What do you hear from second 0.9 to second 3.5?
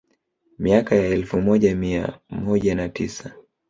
ya elfu moja mia moja na tisa